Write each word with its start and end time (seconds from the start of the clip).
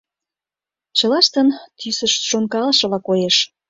Чылаштынат 0.97 1.67
тӱсышт 1.79 2.19
шонкалышыла 2.29 2.99
коеш. 3.07 3.37